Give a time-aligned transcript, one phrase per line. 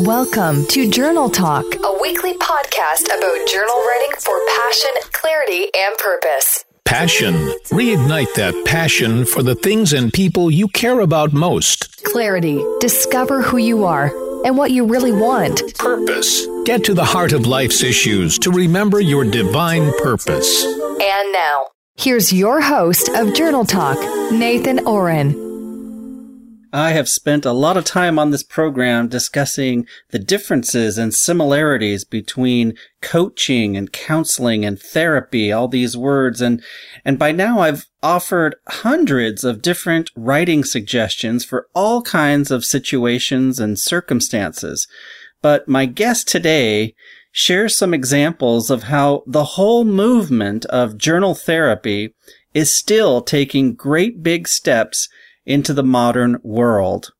[0.00, 6.64] Welcome to Journal Talk, a weekly podcast about journal writing for passion, clarity, and purpose.
[6.86, 7.34] Passion.
[7.68, 12.02] Reignite that passion for the things and people you care about most.
[12.02, 12.64] Clarity.
[12.80, 14.06] Discover who you are
[14.46, 15.60] and what you really want.
[15.76, 16.46] Purpose.
[16.64, 20.64] Get to the heart of life's issues to remember your divine purpose.
[20.64, 23.98] And now, here's your host of Journal Talk,
[24.32, 25.49] Nathan Ohren.
[26.72, 32.04] I have spent a lot of time on this program discussing the differences and similarities
[32.04, 36.40] between coaching and counseling and therapy, all these words.
[36.40, 36.62] And,
[37.04, 43.58] and by now I've offered hundreds of different writing suggestions for all kinds of situations
[43.58, 44.86] and circumstances.
[45.42, 46.94] But my guest today
[47.32, 52.14] shares some examples of how the whole movement of journal therapy
[52.54, 55.08] is still taking great big steps
[55.46, 57.12] into the modern world.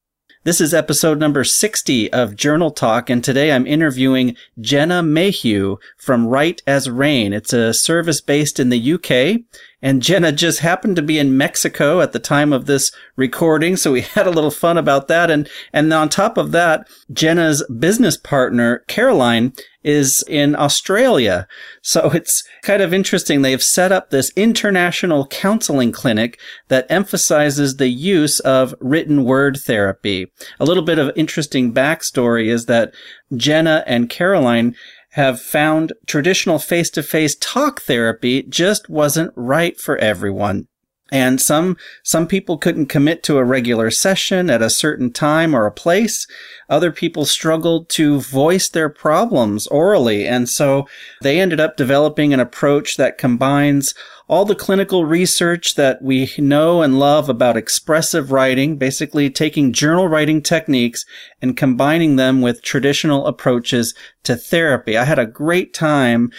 [0.42, 6.26] This is episode number 60 of Journal Talk, and today I'm interviewing Jenna Mayhew from
[6.26, 7.34] Write as Rain.
[7.34, 9.42] It's a service based in the UK,
[9.82, 13.92] and Jenna just happened to be in Mexico at the time of this recording, so
[13.92, 15.30] we had a little fun about that.
[15.30, 19.52] And, and on top of that, Jenna's business partner, Caroline,
[19.82, 21.46] is in Australia.
[21.82, 23.42] So it's kind of interesting.
[23.42, 30.30] They've set up this international counseling clinic that emphasizes the use of written word therapy.
[30.58, 32.94] A little bit of interesting backstory is that
[33.34, 34.74] Jenna and Caroline
[35.12, 40.68] have found traditional face to face talk therapy just wasn't right for everyone.
[41.10, 45.66] And some, some people couldn't commit to a regular session at a certain time or
[45.66, 46.26] a place.
[46.68, 50.26] Other people struggled to voice their problems orally.
[50.26, 50.86] And so
[51.22, 53.94] they ended up developing an approach that combines
[54.30, 60.06] all the clinical research that we know and love about expressive writing, basically taking journal
[60.06, 61.04] writing techniques
[61.42, 64.96] and combining them with traditional approaches to therapy.
[64.96, 66.30] I had a great time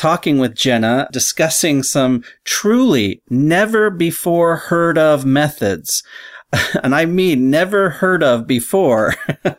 [0.00, 6.02] talking with Jenna, discussing some truly never before heard of methods.
[6.82, 9.14] And I mean never heard of before,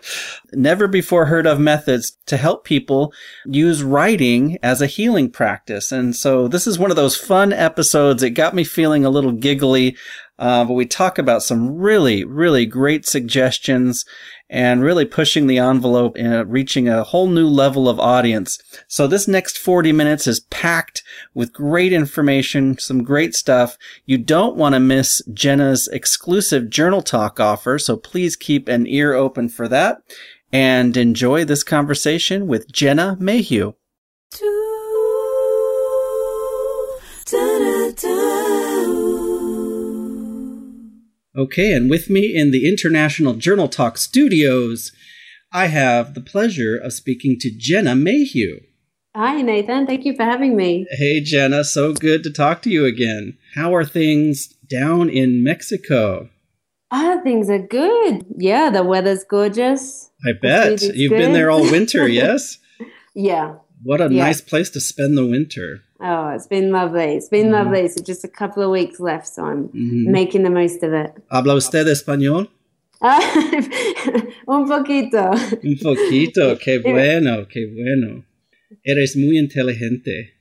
[0.52, 3.14] never before heard of methods to help people
[3.46, 5.94] use writing as a healing practice.
[5.94, 8.24] And so this is one of those fun episodes.
[8.24, 9.96] It got me feeling a little giggly.
[10.42, 14.04] Uh, but we talk about some really, really great suggestions
[14.50, 18.58] and really pushing the envelope and reaching a whole new level of audience.
[18.88, 21.04] So this next 40 minutes is packed
[21.36, 23.78] with great information, some great stuff.
[24.08, 27.78] You don't want to miss Jenna's exclusive journal talk offer.
[27.78, 30.00] So please keep an ear open for that
[30.52, 33.74] and enjoy this conversation with Jenna Mayhew.
[41.38, 44.92] Okay, and with me in the International Journal Talk studios,
[45.54, 48.60] I have the pleasure of speaking to Jenna Mayhew.
[49.16, 49.88] Hi, Nathan.
[49.88, 50.86] Thank you for having me.
[50.92, 51.64] Hey, Jenna.
[51.64, 53.38] So good to talk to you again.
[53.56, 56.30] How are things down in Mexico?
[56.92, 58.26] Ah, things are good.
[58.38, 60.10] Yeah, the weather's gorgeous.
[60.26, 60.82] I bet.
[60.82, 61.18] You've good.
[61.18, 62.58] been there all winter, yes?
[63.16, 63.56] yeah.
[63.84, 64.26] What a yeah.
[64.26, 65.84] nice place to spend the winter.
[66.00, 67.16] Oh, it's been lovely.
[67.16, 67.54] It's been mm.
[67.54, 67.88] lovely.
[67.88, 70.12] So just a couple of weeks left, so I'm mm-hmm.
[70.12, 71.12] making the most of it.
[71.32, 72.48] ¿Habla usted español?
[73.02, 75.32] Un poquito.
[75.64, 76.58] Un poquito.
[76.60, 78.24] Qué bueno, qué bueno.
[78.84, 80.34] Eres muy inteligente.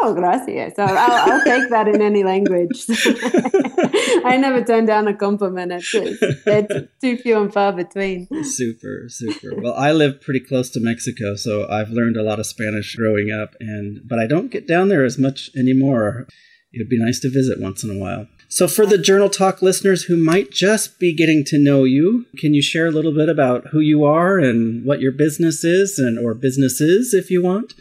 [0.00, 0.74] Oh, gracias.
[0.76, 2.84] So I'll, I'll take that in any language.
[4.24, 5.72] I never turn down a compliment.
[5.72, 8.28] It's, it's, too few and far between.
[8.44, 9.60] Super, super.
[9.60, 13.32] Well, I live pretty close to Mexico, so I've learned a lot of Spanish growing
[13.32, 16.28] up, and but I don't get down there as much anymore.
[16.72, 18.28] It would be nice to visit once in a while.
[18.50, 22.54] So, for the Journal Talk listeners who might just be getting to know you, can
[22.54, 26.18] you share a little bit about who you are and what your business is, and
[26.18, 27.74] or businesses, if you want?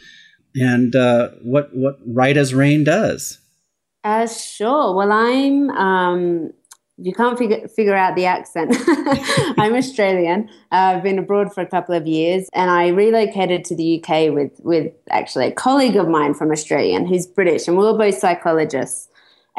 [0.60, 3.40] And uh, what what Write as Rain does.
[4.04, 4.96] Uh, sure.
[4.96, 5.70] Well, I'm.
[5.72, 6.52] Um,
[7.00, 8.76] you can't figure figure out the accent.
[9.60, 10.50] I'm Australian.
[10.72, 14.34] Uh, I've been abroad for a couple of years, and I relocated to the UK
[14.34, 18.18] with with actually a colleague of mine from Australia who's British, and we were both
[18.18, 19.10] psychologists.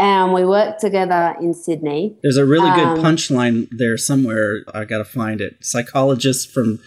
[0.01, 2.17] And we worked together in Sydney.
[2.23, 4.61] There's a really good um, punchline there somewhere.
[4.73, 5.57] I got to find it.
[5.61, 6.79] Psychologists from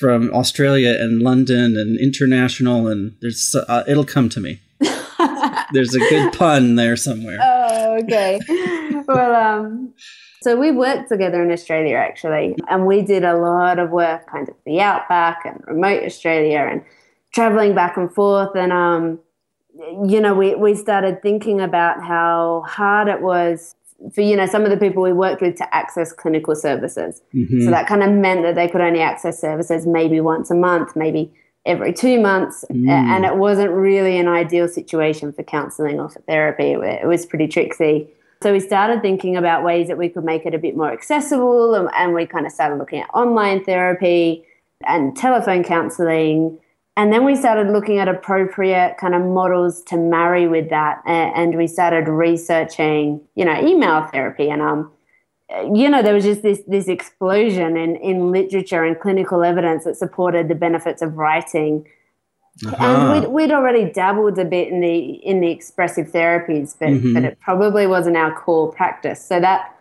[0.00, 4.60] from Australia and London and international, and there's uh, it'll come to me.
[5.72, 7.38] there's a good pun there somewhere.
[7.42, 8.40] Oh, okay.
[9.06, 9.92] well, um,
[10.42, 14.48] so we worked together in Australia actually, and we did a lot of work, kind
[14.48, 16.82] of the outback and remote Australia, and
[17.34, 19.20] traveling back and forth, and um,
[20.08, 23.74] you know, we we started thinking about how hard it was
[24.14, 27.22] for you know some of the people we worked with to access clinical services.
[27.34, 27.64] Mm-hmm.
[27.64, 30.96] So that kind of meant that they could only access services maybe once a month,
[30.96, 31.32] maybe
[31.66, 32.88] every two months, mm.
[32.88, 36.72] and it wasn't really an ideal situation for counselling or for therapy.
[36.72, 38.08] It was pretty tricksy.
[38.42, 41.74] So we started thinking about ways that we could make it a bit more accessible,
[41.74, 44.46] and, and we kind of started looking at online therapy
[44.86, 46.58] and telephone counselling
[46.96, 51.00] and then we started looking at appropriate kind of models to marry with that.
[51.06, 54.50] And, we started researching, you know, email therapy.
[54.50, 54.90] And, um,
[55.72, 59.96] you know, there was just this, this explosion in, in literature and clinical evidence that
[59.96, 61.86] supported the benefits of writing.
[62.66, 62.76] Uh-huh.
[62.84, 67.14] And we'd, we'd already dabbled a bit in the in the expressive therapies, but, mm-hmm.
[67.14, 69.24] but it probably wasn't our core practice.
[69.24, 69.74] So that,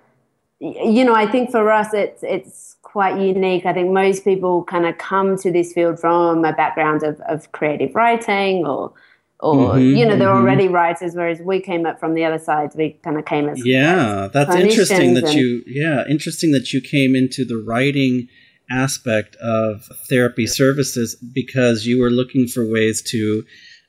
[0.60, 3.66] you know, I think for us, it's it's quite unique.
[3.66, 7.52] I think most people kind of come to this field from a background of, of
[7.52, 8.94] creative writing or
[9.42, 10.38] or mm-hmm, you know they're mm-hmm.
[10.38, 13.66] already writers whereas we came up from the other side we kind of came as
[13.66, 18.28] yeah as that's interesting that you yeah interesting that you came into the writing
[18.70, 23.44] aspect of therapy services because you were looking for ways to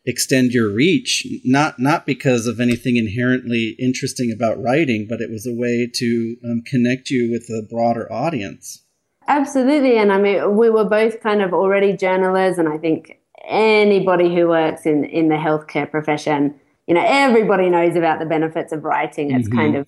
[0.07, 5.47] extend your reach not not because of anything inherently interesting about writing but it was
[5.47, 8.85] a way to um, connect you with a broader audience
[9.29, 14.35] absolutely and i mean we were both kind of already journalists and i think anybody
[14.35, 18.83] who works in in the healthcare profession you know everybody knows about the benefits of
[18.85, 19.59] writing it's mm-hmm.
[19.59, 19.87] kind of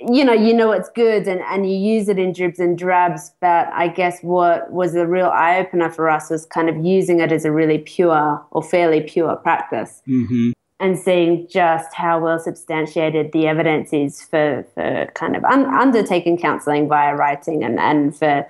[0.00, 3.32] you know, you know it's good and, and you use it in dribs and drabs.
[3.40, 7.20] But I guess what was a real eye opener for us was kind of using
[7.20, 10.50] it as a really pure or fairly pure practice mm-hmm.
[10.80, 16.38] and seeing just how well substantiated the evidence is for, for kind of un- undertaking
[16.38, 18.46] counseling via writing and, and for,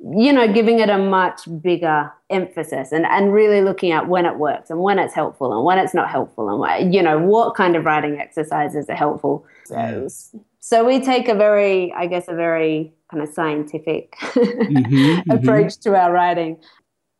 [0.00, 4.36] you know, giving it a much bigger emphasis and, and really looking at when it
[4.38, 7.54] works and when it's helpful and when it's not helpful and, what, you know, what
[7.54, 9.46] kind of writing exercises are helpful.
[9.64, 10.08] So,
[10.66, 15.30] so we take a very, I guess, a very kind of scientific mm-hmm, mm-hmm.
[15.30, 15.90] approach mm-hmm.
[15.90, 16.56] to our writing.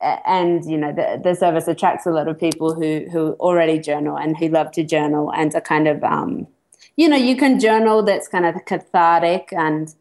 [0.01, 4.17] And you know the, the service attracts a lot of people who who already journal
[4.17, 6.47] and who love to journal and are kind of um,
[6.97, 9.95] you know you can journal that's kind of cathartic and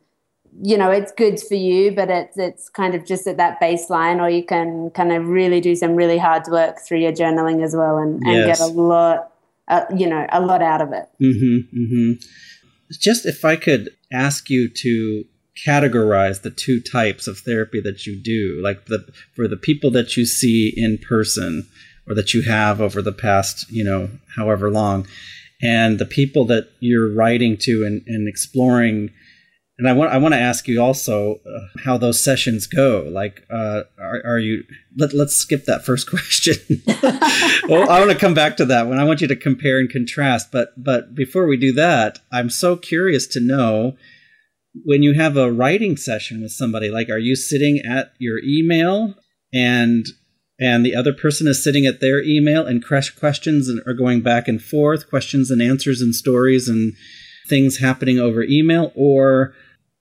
[0.62, 4.22] you know it's good for you but it's it's kind of just at that baseline
[4.22, 7.74] or you can kind of really do some really hard work through your journaling as
[7.74, 8.60] well and, and yes.
[8.60, 9.32] get a lot
[9.70, 12.14] uh, you know a lot out of it mm-hmm, mm-hmm
[12.92, 15.26] just if I could ask you to
[15.68, 20.18] categorize the two types of therapy that you do, like the for the people that
[20.18, 21.68] you see in person
[22.08, 25.08] or that you have over the past, you know, however long,
[25.62, 29.12] and the people that you're writing to and, and exploring
[29.78, 33.08] and I want I want to ask you also uh, how those sessions go.
[33.10, 34.64] Like, uh, are, are you?
[34.98, 36.56] Let, let's skip that first question.
[37.68, 39.90] well, I want to come back to that when I want you to compare and
[39.90, 40.52] contrast.
[40.52, 43.98] But but before we do that, I'm so curious to know
[44.86, 46.90] when you have a writing session with somebody.
[46.90, 49.16] Like, are you sitting at your email
[49.52, 50.06] and
[50.60, 54.48] and the other person is sitting at their email and questions and are going back
[54.48, 56.94] and forth, questions and answers and stories and
[57.50, 59.54] things happening over email, or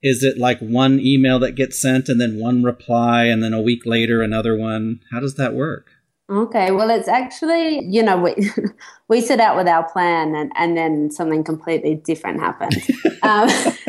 [0.02, 3.60] is it like one email that gets sent and then one reply and then a
[3.60, 5.00] week later another one?
[5.12, 5.90] How does that work?
[6.30, 8.34] Okay, well, it's actually, you know, we,
[9.08, 12.74] we set out with our plan and, and then something completely different happened.
[13.22, 13.48] um,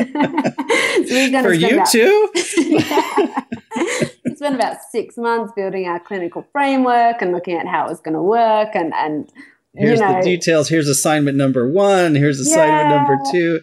[1.08, 2.30] so For you about, too?
[2.56, 3.44] yeah.
[4.24, 8.00] We spent about six months building our clinical framework and looking at how it was
[8.00, 9.32] going to work and, and
[9.74, 10.68] here's you know, the details.
[10.68, 12.14] Here's assignment number one.
[12.14, 12.96] Here's assignment yeah.
[12.96, 13.60] number two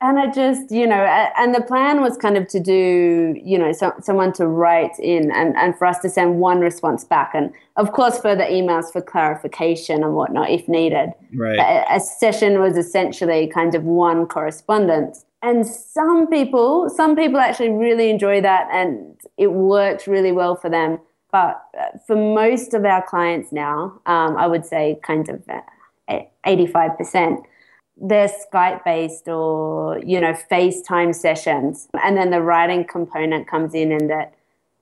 [0.00, 1.04] and it just you know
[1.36, 5.30] and the plan was kind of to do you know so, someone to write in
[5.32, 7.32] and, and for us to send one response back.
[7.34, 11.10] And of course further emails for clarification and whatnot if needed.
[11.34, 11.58] Right.
[11.58, 15.24] A, a session was essentially kind of one correspondence.
[15.42, 20.70] And some people some people actually really enjoy that and it worked really well for
[20.70, 21.00] them.
[21.30, 25.42] But uh, for most of our clients now um, i would say kind of
[26.46, 27.42] 85% uh,
[28.00, 31.88] they're Skype based or, you know, FaceTime sessions.
[32.02, 34.34] And then the writing component comes in and that,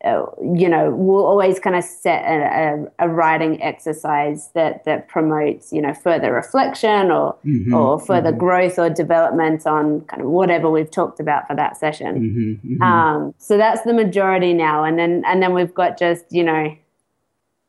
[0.04, 5.08] uh, you know, we'll always kind of set a, a, a, writing exercise that, that
[5.08, 8.38] promotes, you know, further reflection or, mm-hmm, or further mm-hmm.
[8.38, 12.14] growth or development on kind of whatever we've talked about for that session.
[12.14, 12.82] Mm-hmm, mm-hmm.
[12.82, 14.84] um, so that's the majority now.
[14.84, 16.76] And then, and then we've got just, you know,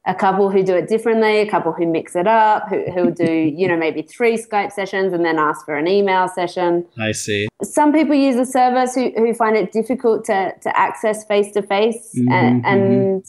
[0.08, 3.32] a couple who do it differently, a couple who mix it up, who who do
[3.60, 6.86] you know maybe three Skype sessions and then ask for an email session.
[6.98, 7.48] I see.
[7.62, 11.62] Some people use the service who who find it difficult to to access face to
[11.62, 13.24] face and.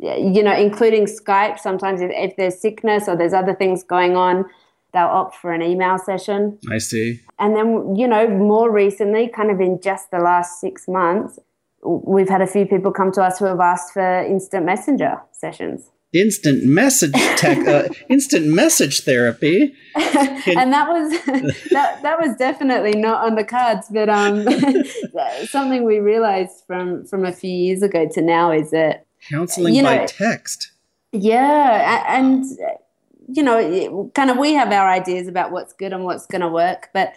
[0.00, 1.58] you know, including Skype.
[1.58, 4.44] Sometimes, if, if there's sickness or there's other things going on,
[4.92, 6.56] they'll opt for an email session.
[6.70, 7.20] I see.
[7.40, 11.40] And then, you know, more recently, kind of in just the last six months,
[11.84, 15.90] we've had a few people come to us who have asked for instant messenger sessions.
[16.14, 21.10] Instant message tech, uh, instant message therapy, and that was
[21.70, 23.88] that that was definitely not on the cards.
[23.90, 24.46] But um,
[25.48, 29.82] something we realized from from a few years ago to now is that counseling you
[29.82, 30.72] know, by text.
[31.12, 32.42] Yeah, and
[33.28, 36.48] you know, kind of we have our ideas about what's good and what's going to
[36.48, 37.12] work, but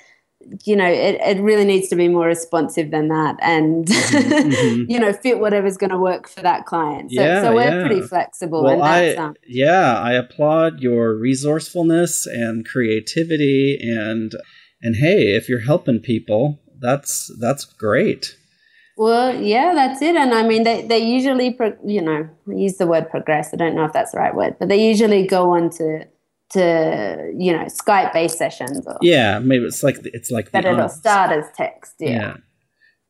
[0.63, 4.51] you know, it, it really needs to be more responsive than that and, mm-hmm.
[4.51, 4.91] mm-hmm.
[4.91, 7.11] you know, fit whatever's going to work for that client.
[7.11, 7.87] So, yeah, so we're yeah.
[7.87, 8.63] pretty flexible.
[8.63, 14.31] Well, I, um, yeah, I applaud your resourcefulness and creativity and,
[14.81, 18.35] and hey, if you're helping people, that's, that's great.
[18.97, 20.15] Well, yeah, that's it.
[20.15, 23.53] And I mean, they, they usually, pro- you know, use the word progress.
[23.53, 26.05] I don't know if that's the right word, but they usually go on to
[26.51, 28.85] to you know Skype based sessions.
[28.85, 31.95] Or, yeah, maybe it's like it's like but it'll start as text.
[31.99, 32.09] Yeah.
[32.09, 32.37] yeah.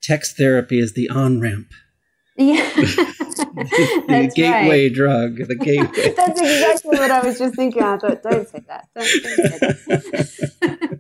[0.02, 1.68] text therapy is the on ramp.
[2.38, 4.94] Yeah, the, the gateway right.
[4.94, 5.38] drug.
[5.38, 6.14] The gateway.
[6.16, 7.84] That's exactly what I was just thinking.
[7.84, 8.88] I thought, don't say that.
[8.96, 11.00] Don't, don't say that.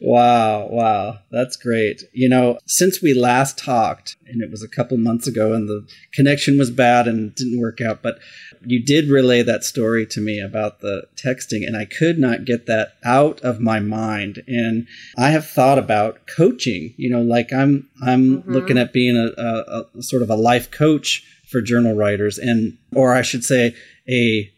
[0.00, 2.02] Wow, wow, that's great.
[2.12, 5.86] You know, since we last talked, and it was a couple months ago, and the
[6.12, 8.18] connection was bad and didn't work out, but
[8.64, 12.66] you did relay that story to me about the texting, and I could not get
[12.66, 14.42] that out of my mind.
[14.46, 14.86] And
[15.18, 16.94] I have thought about coaching.
[16.96, 18.52] You know, like I'm I'm mm-hmm.
[18.52, 22.78] looking at being a, a, a sort of a life coach for journal writers, and
[22.94, 23.74] or I should say
[24.08, 24.52] a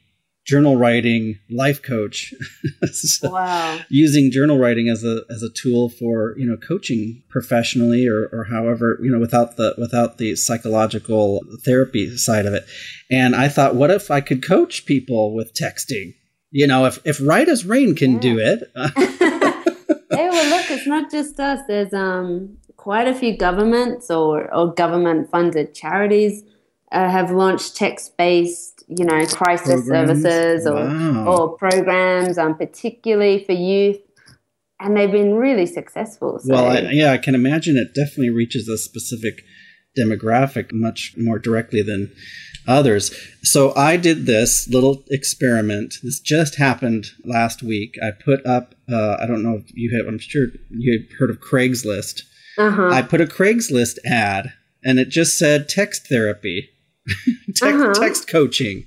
[0.44, 2.34] journal writing life coach.
[2.92, 3.78] so wow.
[3.88, 8.44] Using journal writing as a as a tool for, you know, coaching professionally or, or
[8.44, 12.64] however, you know, without the without the psychological therapy side of it.
[13.10, 16.14] And I thought, what if I could coach people with texting?
[16.50, 18.20] You know, if if Write as Rain can yeah.
[18.20, 18.62] do it.
[20.10, 21.60] hey, well look, it's not just us.
[21.66, 26.44] There's um quite a few governments or, or government funded charities
[26.92, 30.22] uh, have launched text based, you know, crisis programs.
[30.22, 31.26] services or, wow.
[31.26, 33.98] or programs, um, particularly for youth.
[34.80, 36.38] And they've been really successful.
[36.40, 36.52] So.
[36.52, 39.42] Well, I, yeah, I can imagine it definitely reaches a specific
[39.96, 42.12] demographic much more directly than
[42.66, 43.14] others.
[43.42, 45.94] So I did this little experiment.
[46.02, 47.94] This just happened last week.
[48.02, 51.30] I put up, uh, I don't know if you have, I'm sure you have heard
[51.30, 52.22] of Craigslist.
[52.58, 52.90] Uh-huh.
[52.90, 56.70] I put a Craigslist ad and it just said text therapy.
[57.54, 57.94] text, uh-huh.
[57.94, 58.84] text coaching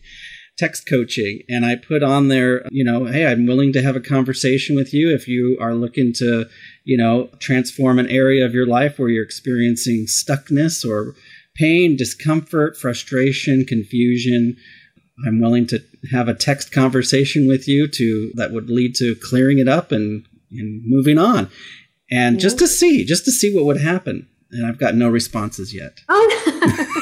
[0.58, 1.42] text coaching.
[1.48, 4.92] And i put on there you know hey i'm willing to have a conversation with
[4.94, 6.46] you if you are looking to
[6.84, 11.14] you know transform an area of your life where you're experiencing stuckness or
[11.58, 14.56] pain discomfort frustration confusion.
[15.26, 19.58] I'm willing to have a text conversation with you to that would lead to clearing
[19.60, 21.50] it up and and moving on.
[22.10, 24.28] And just to see just to see what would happen.
[24.52, 26.00] And i've got no responses yet.
[26.08, 26.94] Oh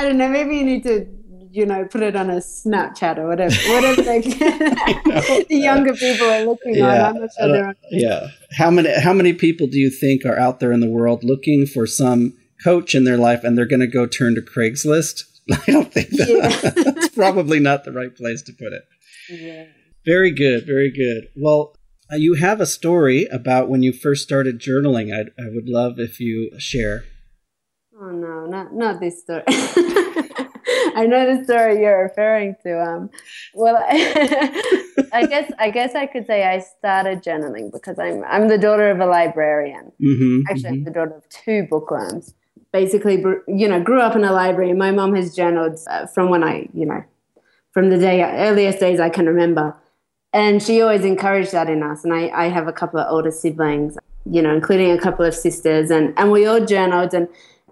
[0.00, 0.30] I don't know.
[0.30, 1.06] Maybe you need to,
[1.50, 3.54] you know, put it on a Snapchat or whatever.
[3.68, 7.16] Whatever they the younger people are looking yeah, on.
[7.16, 8.28] I'm not sure they're Yeah.
[8.56, 11.66] How many how many people do you think are out there in the world looking
[11.66, 12.32] for some
[12.64, 15.24] coach in their life and they're going to go turn to Craigslist?
[15.52, 16.82] I don't think that, yeah.
[16.82, 18.84] that's probably not the right place to put it.
[19.28, 19.66] Yeah.
[20.06, 20.64] Very good.
[20.66, 21.28] Very good.
[21.36, 21.76] Well,
[22.10, 25.14] uh, you have a story about when you first started journaling.
[25.14, 27.04] I'd, I would love if you share.
[28.02, 29.42] Oh no, not not this story.
[29.48, 32.80] I know the story you're referring to.
[32.80, 33.10] Um,
[33.52, 38.56] well, I guess I guess I could say I started journaling because I'm I'm the
[38.56, 39.92] daughter of a librarian.
[40.02, 40.74] Mm-hmm, Actually, mm-hmm.
[40.74, 42.32] I'm the daughter of two bookworms.
[42.72, 44.72] Basically, you know, grew up in a library.
[44.72, 47.04] My mom has journaled uh, from when I, you know,
[47.72, 49.76] from the day earliest days I can remember,
[50.32, 52.02] and she always encouraged that in us.
[52.04, 55.34] And I I have a couple of older siblings, you know, including a couple of
[55.34, 57.28] sisters, and and we all journaled and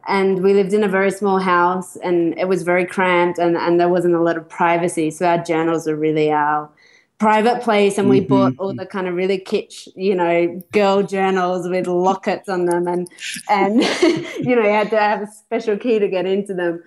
[0.09, 3.79] and we lived in a very small house and it was very cramped and, and
[3.79, 6.69] there wasn't a lot of privacy so our journals were really our
[7.19, 8.29] private place and we mm-hmm.
[8.29, 12.87] bought all the kind of really kitsch you know girl journals with lockets on them
[12.89, 13.09] and
[13.51, 13.83] and
[14.41, 16.83] you know you had to have a special key to get into them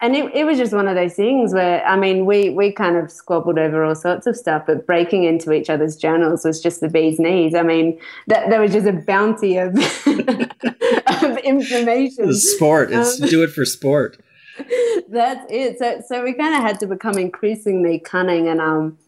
[0.00, 2.96] and it, it was just one of those things where i mean we we kind
[2.96, 6.80] of squabbled over all sorts of stuff but breaking into each other's journals was just
[6.80, 7.54] the bee's knees.
[7.54, 9.74] I mean that there was just a bounty of
[11.22, 12.32] of information.
[12.34, 12.92] Sport.
[12.92, 14.18] It's um, do it for sport.
[15.08, 15.78] That's it.
[15.78, 18.98] So so we kind of had to become increasingly cunning and um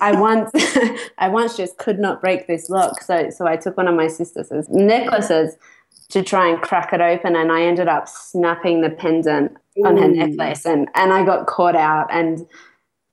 [0.00, 0.50] I once
[1.18, 3.02] I once just could not break this lock.
[3.02, 5.56] So so I took one of my sister's necklaces
[6.10, 10.08] to try and crack it open and I ended up snapping the pendant on her
[10.08, 12.46] necklace and and I got caught out and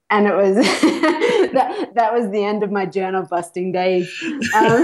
[0.09, 0.55] and it was
[1.53, 4.09] that that was the end of my journal busting days.
[4.23, 4.83] Um,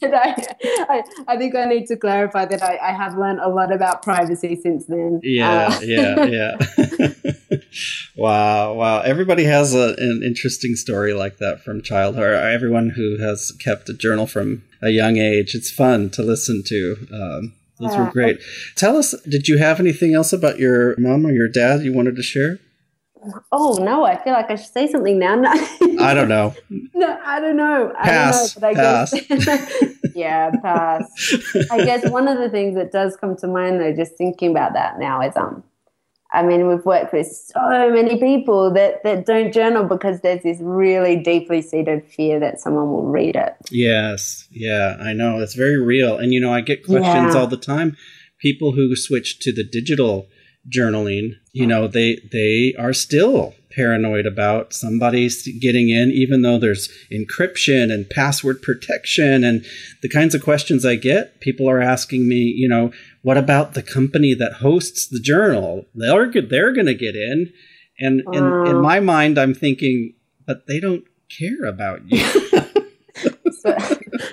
[0.00, 3.48] but I, I, I think I need to clarify that I, I have learned a
[3.48, 5.20] lot about privacy since then.
[5.22, 7.32] Yeah, uh, yeah, yeah.
[8.16, 9.00] Wow, wow!
[9.00, 12.34] Everybody has a, an interesting story like that from childhood.
[12.34, 16.96] Everyone who has kept a journal from a young age, it's fun to listen to.
[17.12, 18.40] Um, those were great.
[18.76, 22.14] Tell us, did you have anything else about your mom or your dad you wanted
[22.16, 22.58] to share?
[23.52, 25.36] Oh no, I feel like I should say something now.
[26.00, 26.06] No.
[26.06, 26.54] I don't know.
[26.94, 27.92] No, I don't know.
[28.02, 28.56] Pass.
[28.56, 29.12] I don't know, pass.
[29.12, 31.04] Guess, yeah, pass.
[31.70, 34.72] I guess one of the things that does come to mind though, just thinking about
[34.72, 35.62] that now is um
[36.32, 40.58] I mean, we've worked with so many people that, that don't journal because there's this
[40.60, 43.54] really deeply seated fear that someone will read it.
[43.70, 44.46] Yes.
[44.50, 45.40] Yeah, I know.
[45.40, 46.16] It's very real.
[46.16, 47.40] And, you know, I get questions yeah.
[47.40, 47.96] all the time.
[48.38, 50.28] People who switch to the digital
[50.68, 55.28] journaling, you know, they they are still paranoid about somebody
[55.60, 59.64] getting in, even though there's encryption and password protection and
[60.02, 61.40] the kinds of questions I get.
[61.40, 65.86] People are asking me, you know, what about the company that hosts the journal?
[65.94, 67.52] They're they're going to get in,
[67.98, 70.14] and in, in my mind, I'm thinking,
[70.46, 71.04] but they don't
[71.38, 72.18] care about you.
[73.60, 73.76] so,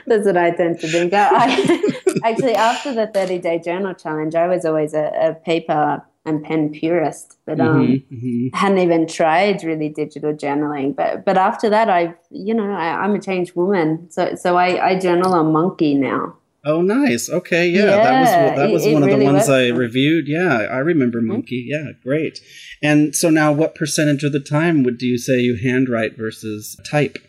[0.06, 1.14] that's what I tend to think.
[1.14, 1.82] I,
[2.24, 6.70] actually, after the 30 day journal challenge, I was always a, a paper and pen
[6.72, 8.56] purist, but um, mm-hmm, mm-hmm.
[8.56, 10.96] hadn't even tried really digital journaling.
[10.96, 14.90] But but after that, I you know I, am a changed woman, so so I,
[14.90, 16.36] I journal on monkkee now.
[16.66, 17.30] Oh, nice.
[17.30, 20.28] Okay, yeah, yeah that was that was it, one it of the ones I reviewed.
[20.28, 21.32] Yeah, I remember mm-hmm.
[21.32, 21.64] monkkee.
[21.66, 22.42] Yeah, great.
[22.84, 26.78] And so now, what percentage of the time would do you say you handwrite versus
[26.86, 27.20] type?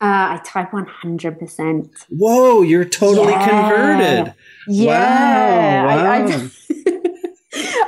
[0.00, 2.04] Uh, I type 100%.
[2.10, 3.48] Whoa, you're totally yeah.
[3.48, 4.34] converted.
[4.68, 5.84] Yeah.
[5.84, 5.96] Wow.
[5.96, 6.10] wow.
[6.10, 6.50] I, I,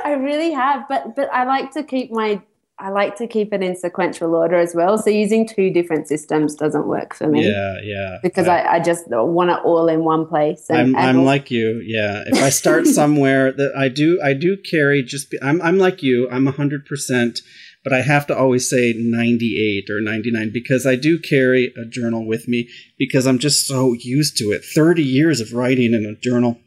[0.07, 2.41] I really have, but but I like to keep my
[2.79, 4.99] I like to keep it in sequential order as well.
[4.99, 7.43] So using two different systems doesn't work for me.
[7.43, 8.17] Yeah, yeah.
[8.21, 10.69] Because I, I, just want it all in one place.
[10.69, 11.81] And, I'm, I'm like you.
[11.83, 12.21] Yeah.
[12.27, 16.03] If I start somewhere that I do, I do carry just, be, I'm, I'm like
[16.03, 16.29] you.
[16.29, 17.41] I'm hundred percent,
[17.83, 22.27] but I have to always say 98 or 99 because I do carry a journal
[22.27, 24.63] with me because I'm just so used to it.
[24.63, 26.59] 30 years of writing in a journal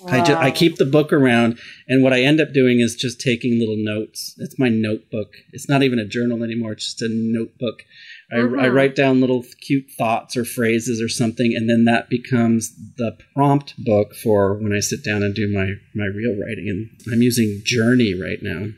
[0.00, 0.12] Wow.
[0.12, 1.58] I, just, I keep the book around,
[1.88, 4.32] and what I end up doing is just taking little notes.
[4.38, 5.32] It's my notebook.
[5.52, 6.72] It's not even a journal anymore.
[6.72, 7.82] It's just a notebook.
[8.30, 8.70] I, I, uh-huh.
[8.70, 13.74] write down little cute thoughts or phrases or something, and then that becomes the prompt
[13.82, 16.68] book for when I sit down and do my my real writing.
[16.68, 18.68] And I'm using Journey right now.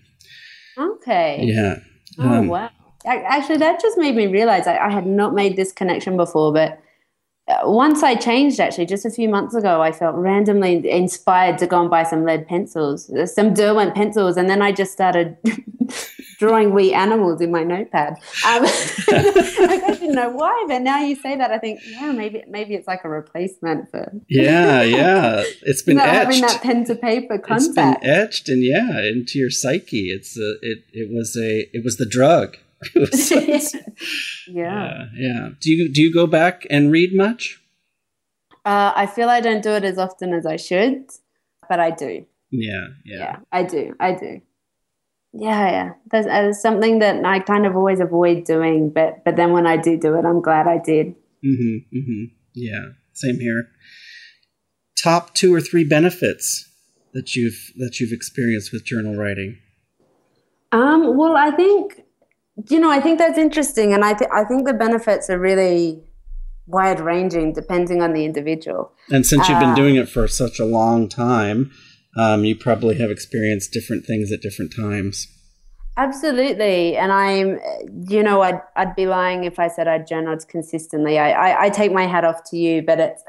[0.79, 1.41] Okay.
[1.43, 1.81] Yeah.
[2.19, 2.71] Oh um, wow!
[3.05, 6.81] Actually, that just made me realize I, I had not made this connection before, but
[7.65, 11.81] once I changed, actually, just a few months ago, I felt randomly inspired to go
[11.81, 15.37] and buy some lead pencils, some Derwent pencils, and then I just started
[16.39, 18.15] drawing wee animals in my notepad.
[18.15, 18.19] Um,
[18.65, 22.89] I didn't know why, but now you say that, I think, yeah, maybe maybe it's
[22.89, 24.13] like a replacement for.
[24.29, 26.15] yeah, yeah, it's been etched.
[26.15, 27.61] Having that pen to paper contact.
[27.61, 30.11] It's been etched, and yeah, into your psyche.
[30.11, 32.57] It's a, it it was a it was the drug.
[32.95, 33.59] yeah.
[34.49, 35.05] yeah.
[35.15, 35.49] Yeah.
[35.61, 37.61] Do you do you go back and read much?
[38.65, 41.11] Uh, I feel I don't do it as often as I should,
[41.69, 42.27] but I do.
[42.51, 43.19] Yeah, yeah.
[43.19, 43.95] Yeah, I do.
[43.99, 44.41] I do.
[45.33, 45.91] Yeah, yeah.
[46.11, 49.77] There's, there's something that I kind of always avoid doing, but but then when I
[49.77, 51.15] do do it, I'm glad I did.
[51.45, 51.97] Mm-hmm.
[51.97, 52.25] Mm-hmm.
[52.55, 52.85] Yeah.
[53.15, 53.69] Same here.
[55.03, 56.69] Top two or three benefits
[57.15, 59.59] that you've that you've experienced with journal writing.
[60.73, 62.03] Um, well, I think
[62.69, 66.03] you know, I think that's interesting, and I th- I think the benefits are really
[66.67, 68.93] wide ranging depending on the individual.
[69.11, 71.73] And since you've been uh, doing it for such a long time,
[72.17, 75.27] um, you probably have experienced different things at different times.
[76.01, 76.97] Absolutely.
[76.97, 77.61] And I'm,
[78.09, 81.19] you know, I'd, I'd be lying if I said I journaled consistently.
[81.19, 83.23] I, I, I, take my hat off to you, but it's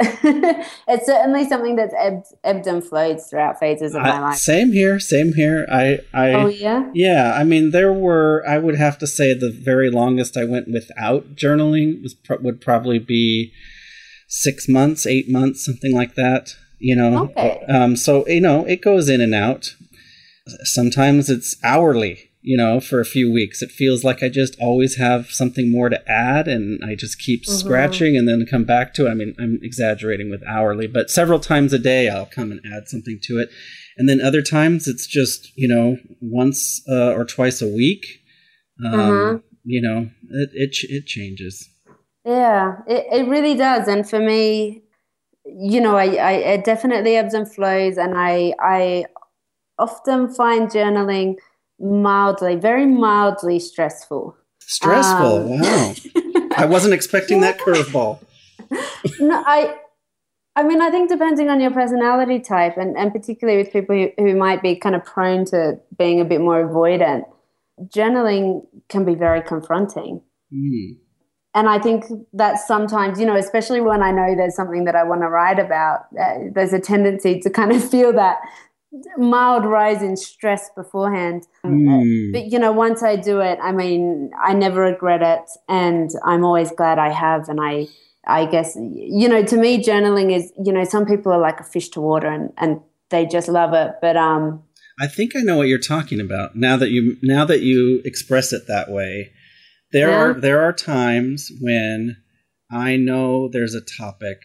[0.88, 4.38] it's certainly something that's ebbed, ebbed and flowed throughout phases of my life.
[4.38, 5.02] Same here.
[5.02, 5.68] Same here.
[5.70, 6.90] I, I, oh, yeah?
[6.94, 7.34] Yeah.
[7.36, 11.36] I mean, there were, I would have to say the very longest I went without
[11.36, 13.52] journaling was would probably be
[14.30, 16.56] six months, eight months, something like that.
[16.80, 17.66] You know, okay.
[17.68, 19.76] um, so, you know, it goes in and out.
[20.64, 23.62] Sometimes it's hourly you know, for a few weeks.
[23.62, 27.44] It feels like I just always have something more to add and I just keep
[27.44, 27.54] mm-hmm.
[27.54, 29.12] scratching and then come back to it.
[29.12, 32.88] I mean, I'm exaggerating with hourly, but several times a day I'll come and add
[32.88, 33.50] something to it.
[33.98, 38.06] And then other times it's just, you know, once uh, or twice a week.
[38.84, 39.38] Um, mm-hmm.
[39.64, 41.70] You know, it, it, it changes.
[42.26, 43.88] Yeah, it, it really does.
[43.88, 44.82] And for me,
[45.46, 47.98] you know, I, I it definitely ebbs and flows.
[47.98, 49.06] And I, I
[49.78, 51.36] often find journaling–
[51.82, 54.36] mildly, very mildly stressful.
[54.60, 55.54] Stressful.
[55.54, 55.94] Um, wow.
[56.58, 58.20] I wasn't expecting that curveball.
[59.20, 59.76] no, I,
[60.56, 64.10] I mean, I think depending on your personality type, and, and particularly with people who,
[64.18, 67.24] who might be kind of prone to being a bit more avoidant,
[67.84, 70.22] journaling can be very confronting.
[70.54, 70.98] Mm.
[71.54, 75.04] And I think that sometimes, you know, especially when I know there's something that I
[75.04, 78.38] want to write about, uh, there's a tendency to kind of feel that
[79.18, 81.48] mild rise in stress beforehand.
[81.66, 82.34] Mm.
[82.34, 85.50] But, you know, once I do it, I mean, I never regret it.
[85.70, 87.48] And I'm always glad I have.
[87.50, 87.88] And I,
[88.26, 91.64] I guess, you know, to me, journaling is, you know, some people are like a
[91.64, 93.96] fish to water and, and they just love it.
[94.02, 94.64] But, um,
[95.00, 98.54] I think I know what you're talking about now that you now that you express
[98.54, 99.32] it that way.
[99.92, 100.18] There Yeah.
[100.20, 102.18] are there are times when
[102.70, 104.38] I know there's a topic.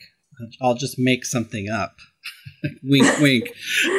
[0.63, 1.97] I'll just make something up.
[2.83, 3.49] wink, wink.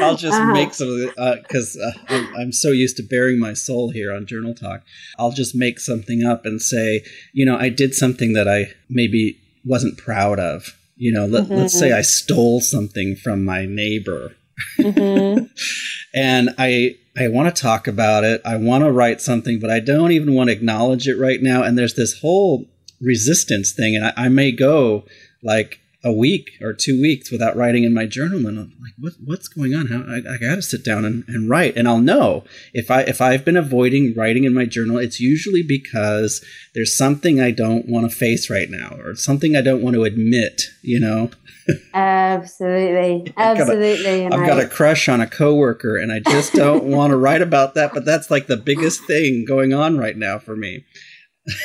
[0.02, 0.54] I'll just Uh-huh.
[0.54, 1.10] make something
[1.42, 4.84] because uh, I'm, I'm so used to bearing my soul here on Journal Talk.
[5.18, 7.04] I'll just make something up and say,
[7.34, 10.78] you know, I did something that I maybe wasn't proud of.
[10.96, 14.36] You know, let, let's say I stole something from my neighbor
[14.80, 15.50] mhm.
[16.16, 18.42] and I I want to talk about it.
[18.46, 21.64] I want to write something, but I don't even want to acknowledge it right now.
[21.64, 22.66] And there's this whole
[23.02, 25.06] resistance thing, and I, I may go
[25.44, 29.14] like a week or two weeks without writing in my journal, and I'm like, what
[29.24, 29.88] what's going on?
[29.88, 33.02] How I, I got to sit down and, and write, and I'll know if I
[33.02, 34.98] if I've been avoiding writing in my journal.
[34.98, 36.44] It's usually because
[36.76, 40.04] there's something I don't want to face right now, or something I don't want to
[40.04, 40.64] admit.
[40.82, 41.32] You know.
[41.94, 43.34] absolutely.
[43.36, 44.26] I've got a- Absolutely.
[44.28, 47.74] I've got a crush on a coworker and I just don't want to write about
[47.76, 50.86] that, but that's like the biggest thing going on right now for me.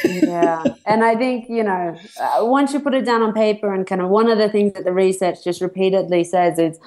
[0.05, 3.87] Yeah and i think you know uh, once you put it down on paper and
[3.87, 6.79] kind of one of the things that the research just repeatedly says is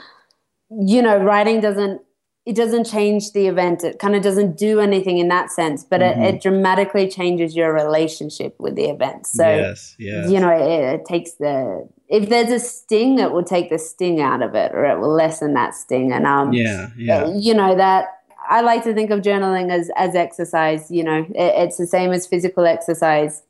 [0.70, 2.02] you know writing doesn't
[2.46, 6.00] it doesn't change the event it kind of doesn't do anything in that sense but
[6.02, 6.24] Mhm.
[6.26, 10.30] it, it dramatically changes your relationship with the event so yes, yes.
[10.30, 14.22] you know it, it takes the if there's a sting it will take the sting
[14.22, 17.28] out of it or it will lessen that sting and um yeah, yeah.
[17.36, 18.06] you know that
[18.50, 20.90] I like to think of journaling as as exercise.
[20.92, 23.44] You know, it, it's the same as physical exercise,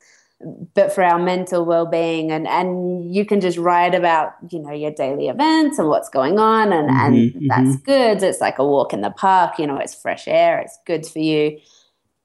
[0.73, 2.31] but for our mental well being.
[2.31, 6.39] And and you can just write about you know your daily events and what's going
[6.39, 8.23] on, and Mhm, and that's good.
[8.23, 9.59] It's like a walk in the park.
[9.59, 10.59] You know, it's fresh air.
[10.59, 11.59] It's good for you.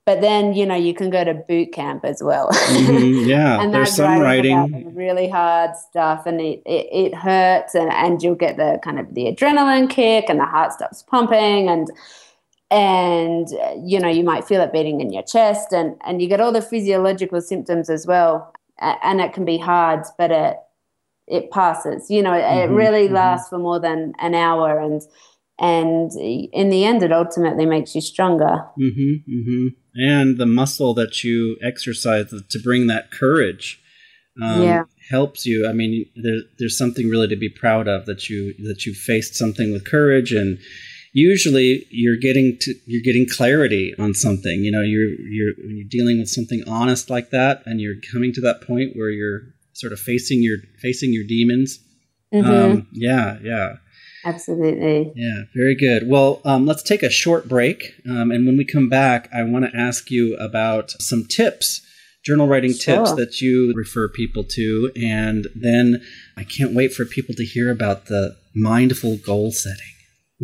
[0.07, 2.49] But then you know you can go to boot camp as well.
[2.51, 4.85] Mhm, yeah, and there's some writing about writing.
[4.89, 8.99] the really hard stuff and it, it, it hurts and, and you'll get the kind
[8.99, 11.89] of the adrenaline kick and the heart stops pumping and
[12.71, 13.49] and
[13.83, 16.53] you know you might feel it beating in your chest and and you get all
[16.53, 20.57] the physiological symptoms as well and it can be hard but it
[21.27, 23.13] it passes you know it, Mhm, really mhm.
[23.13, 25.03] lasts for more than an hour and
[25.59, 31.25] and in the end it ultimately makes you stronger hmm hmm And the muscle that
[31.25, 33.83] you exercise to bring that courage
[34.41, 34.85] um, Yeah.
[35.11, 35.69] helps you.
[35.69, 39.35] I mean, there, there's something really to be proud of that you that you faced
[39.35, 40.59] something with courage and
[41.13, 44.63] usually you're getting to you're getting clarity on something.
[44.65, 48.33] You know you're you're when you're dealing with something honest like that and you're coming
[48.35, 49.43] to that point where you're
[49.73, 51.79] sort of facing your facing your demons.
[52.33, 52.45] Mhm.
[52.47, 53.77] um yeah yeah.
[54.25, 55.13] Absolutely.
[55.17, 56.09] Yeah very good.
[56.09, 57.95] Well um, let's take a short break.
[58.09, 61.81] Um, and when we come back i want to ask you about some tips
[62.23, 64.93] journal writing tips that you refer people to.
[64.95, 66.03] And then
[66.37, 69.95] i can't wait for people to hear about the mindful goal setting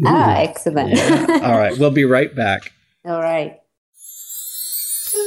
[0.04, 1.40] ah excellent Yeah.
[1.42, 1.76] All right.
[1.78, 2.72] We'll be right back.
[3.04, 3.58] all right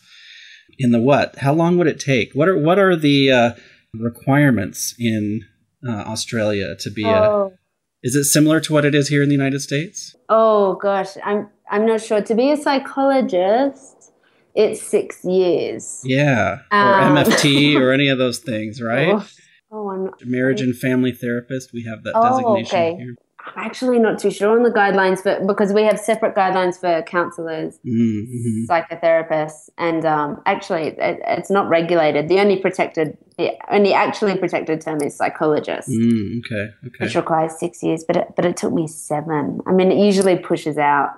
[0.79, 1.37] in the what?
[1.37, 2.33] How long would it take?
[2.33, 3.51] What are what are the uh,
[3.95, 5.45] requirements in
[5.87, 7.31] uh, Australia to be a?
[7.31, 7.58] Oh,
[8.03, 10.15] Is it similar to what it is here in the United States?
[10.29, 12.21] oh gosh, I'm I'm not sure.
[12.23, 14.13] To be a psychologist,
[14.55, 16.01] it's six years.
[16.05, 17.17] Yeah, or Um.
[17.17, 19.09] MFT or any of those things, right?
[19.09, 19.27] Oh,
[19.73, 21.73] oh, I'm not, Marriage and family therapist.
[21.73, 22.97] We have that Oh, designation okay.
[22.97, 23.15] here.
[23.57, 27.03] I'm actually not too sure on the guidelines for because we have separate guidelines for
[27.03, 28.71] counselors, Mm-hmm.
[28.71, 32.29] psychotherapists, and um, actually it, it's not regulated.
[32.29, 35.89] The only protected, the only actually protected term is psychologist.
[35.89, 37.05] Mm, okay, okay.
[37.05, 39.61] Which requires six years, but it, but it took me seven.
[39.67, 41.11] I mean, it usually pushes out.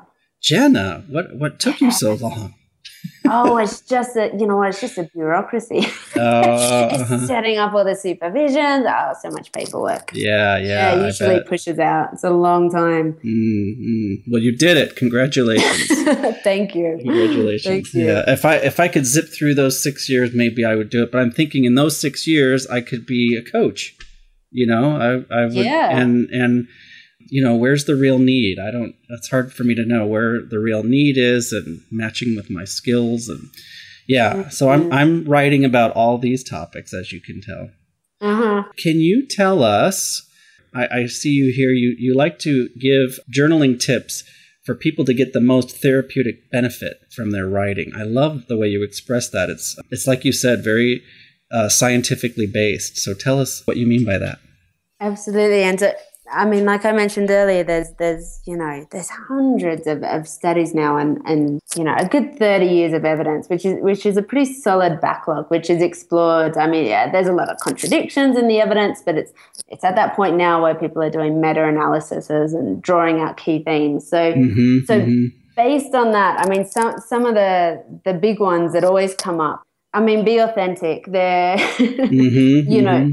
[0.43, 2.55] Jenna, what what took you so long?
[3.27, 5.87] Oh, it's just a you know, it's just a bureaucracy.
[6.21, 8.85] Uh, it's setting up all the supervision.
[8.87, 10.11] Oh, so much paperwork.
[10.13, 10.95] Yeah, yeah.
[10.97, 12.13] Yeah, usually pushes out.
[12.13, 13.15] It's a long time.
[13.25, 14.15] Mm, mm.
[14.31, 14.97] Well, you did it.
[14.97, 15.87] Congratulations.
[16.43, 16.99] Thank you.
[17.01, 17.65] Congratulations.
[17.65, 18.07] Thank you.
[18.07, 18.25] Yeah.
[18.27, 21.13] If I if I could zip through those six years, maybe I would do it.
[21.13, 23.97] But I'm thinking in those six years, I could be a coach.
[24.51, 25.97] You know, I I would Yeah.
[25.97, 26.67] and and
[27.31, 28.59] you know, where's the real need?
[28.59, 28.95] I don't.
[29.09, 32.65] That's hard for me to know where the real need is and matching with my
[32.65, 33.49] skills and
[34.07, 34.49] yeah.
[34.49, 34.95] So I'm Mhm.
[34.95, 37.71] I'm writing about all these topics, as you can tell.
[38.21, 38.65] Uh-huh.
[38.77, 40.23] Can you tell us?
[40.75, 41.71] I, I see you here.
[41.71, 44.25] You you like to give journaling tips
[44.65, 47.93] for people to get the most therapeutic benefit from their writing.
[47.97, 49.49] I love the way you express that.
[49.49, 51.03] It's it's like you said, very
[51.53, 52.97] uh, scientifically based.
[52.99, 54.39] So tell us what you mean by that.
[55.01, 55.63] Absolutely.
[55.63, 55.97] And to,
[56.33, 60.75] I mean, like I mentioned earlier, there's there's you know there's hundreds of, of studies
[60.75, 64.17] now, and and you know a good thirty years of evidence, which is which is
[64.17, 66.57] a pretty solid backlog, which is explored.
[66.57, 69.33] I mean, yeah, there's a lot of contradictions in the evidence, but it's
[69.69, 73.63] it's at that point now where people are doing meta analyses and drawing out key
[73.65, 74.09] themes.
[74.09, 78.73] So Mm-hmm, So- based on that, I mean, some some of the the big ones
[78.73, 79.63] that always come up.
[79.93, 81.07] I mean, be authentic.
[81.07, 83.11] They're mm-hmm, you know,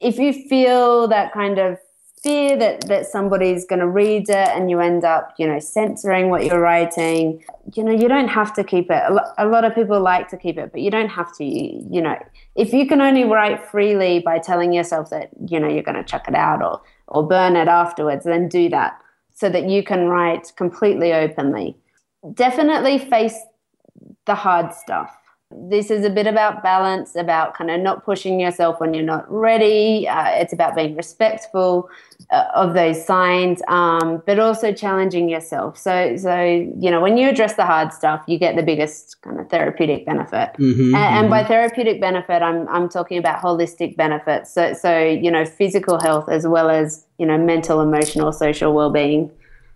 [0.00, 1.78] if you feel that kind of
[2.22, 6.30] fear that that somebody's going to read it and you end up you know censoring
[6.30, 7.42] what you're writing.
[7.74, 9.02] You know you don't have to keep it.
[9.38, 12.00] A, lot of people like to keep it but you don't have to you, you
[12.00, 12.16] know.
[12.54, 16.04] If you can only write freely by telling yourself that you know you're going to
[16.04, 18.98] chuck it out or or burn it afterwards then do that
[19.34, 21.76] so that you can write completely openly.
[22.34, 23.36] Definitely face
[24.26, 25.16] the hard stuff
[25.56, 29.30] this is a bit about balance, about kind of not pushing yourself when you're not
[29.30, 30.06] ready.
[30.08, 31.88] Uh, it's about being respectful
[32.30, 35.76] uh, of those signs, um, but also challenging yourself.
[35.78, 39.38] So, so you know, when you address the hard stuff, you get the biggest kind
[39.40, 40.50] of therapeutic benefit.
[40.58, 44.52] mm-hmm, And, and by therapeutic benefit, I'm I'm talking about holistic benefits.
[44.52, 49.30] So, so you know, physical health as well as you know, mental, emotional, social well-being.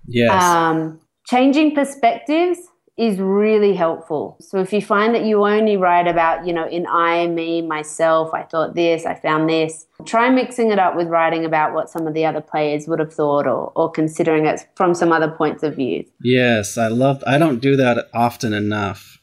[0.06, 2.58] yes, Um, changing perspectives
[2.96, 4.38] is really helpful.
[4.40, 8.32] So if you find that you only write about, you know, in I, me, myself,
[8.32, 12.06] I thought this, I found this, try mixing it up with writing about what some
[12.06, 15.62] of the other players would have thought or, or considering it from some other points
[15.62, 16.04] of view.
[16.22, 16.78] yes.
[16.78, 17.22] I love.
[17.26, 19.18] I don't do that often enough.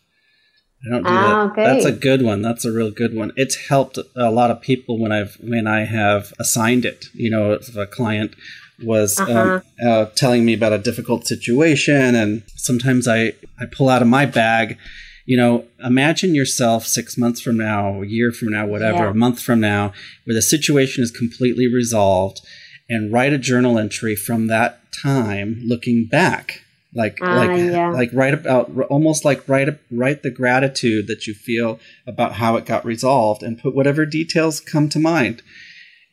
[0.85, 1.51] I don't do Ah, that.
[1.51, 1.63] okay.
[1.63, 2.41] That's a good one.
[2.43, 3.31] That's a real good one.
[3.37, 7.05] It's helped a lot of people when I've when I have assigned it.
[7.13, 8.35] You know, if a client
[8.81, 9.59] was um, Uh-huh.
[9.89, 14.25] uh, telling me about a difficult situation, and sometimes I I pull out of my
[14.25, 14.77] bag.
[15.25, 19.11] You know, imagine yourself six months from now, a year from now, whatever, Yeah.
[19.11, 19.93] a month from now,
[20.25, 22.41] where the situation is completely resolved,
[22.89, 26.61] and write a journal entry from that time, looking back
[26.95, 27.89] like Ah, like yeah.
[27.89, 32.65] like write about almost like write write the gratitude that you feel about how it
[32.67, 35.41] got resolved and put whatever details come to mind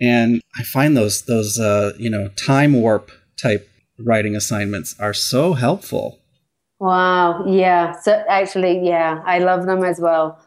[0.00, 5.52] and i find those those uh you know time warp type writing assignments are so
[5.54, 6.20] helpful
[6.80, 7.44] Wow.
[7.46, 7.92] Yeah.
[8.00, 10.40] So actually, yeah, I love them as well.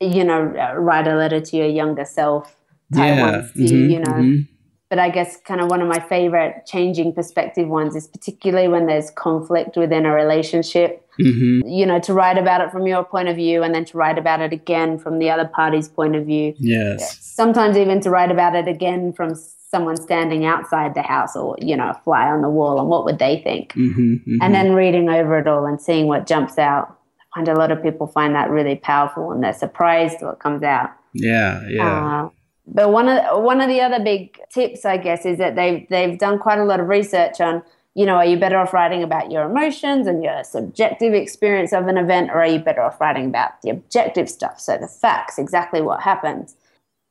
[0.00, 2.56] You know, uh, write a letter to your younger self.
[2.94, 4.48] Type yeah you- mhm, you know, mhm.
[4.88, 8.86] but I guess kind of one of my favorite changing perspective ones is particularly when
[8.86, 11.04] there's conflict within a relationship.
[11.24, 11.60] Mhm.
[11.66, 14.18] You know, to write about it from your point of view and then to write
[14.18, 16.54] about it again from the other party's point of view.
[16.58, 21.56] yes Sometimes even to write about it again from someone standing outside the house or,
[21.60, 23.72] you know, a fly on the wall and what would they think?
[23.74, 24.38] Mhm, mhm.
[24.42, 26.96] And then reading over it all and seeing what jumps out.
[27.20, 30.62] I find a lot of people find that really powerful and they're surprised what comes
[30.62, 30.90] out.
[31.14, 32.28] yeah yeah Uh,
[32.72, 36.16] but one of one of the other big tips, I guess, is that they've they've
[36.18, 37.62] done quite a lot of research on,
[38.00, 41.86] you know, are you better off writing about your emotions and your subjective experience of
[41.86, 45.38] an event, or are you better off writing about the objective stuff, so the facts,
[45.38, 46.54] exactly what happened?